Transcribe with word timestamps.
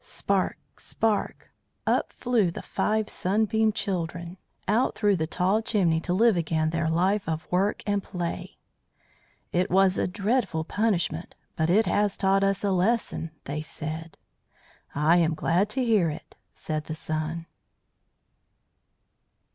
Spark! 0.03 0.57
spark! 0.77 1.51
Up 1.85 2.11
flew 2.11 2.49
the 2.49 2.63
five 2.63 3.07
Sunbeam 3.07 3.71
Children 3.71 4.37
out 4.67 4.95
through 4.95 5.15
the 5.15 5.27
tall 5.27 5.61
chimney 5.61 5.99
to 5.99 6.11
live 6.11 6.35
again 6.35 6.71
their 6.71 6.89
life 6.89 7.29
of 7.29 7.45
work 7.51 7.83
and 7.85 8.01
play. 8.01 8.57
"It 9.53 9.69
was 9.69 9.99
a 9.99 10.07
dreadful 10.07 10.63
punishment, 10.63 11.35
but 11.55 11.69
it 11.69 11.85
has 11.85 12.17
taught 12.17 12.43
us 12.43 12.63
a 12.63 12.71
lesson," 12.71 13.29
they 13.43 13.61
said. 13.61 14.17
"I 14.95 15.17
am 15.17 15.35
glad 15.35 15.69
to 15.69 15.85
hear 15.85 16.09
it," 16.09 16.35
said 16.55 16.85
the 16.85 16.95
Sun. 16.95 17.45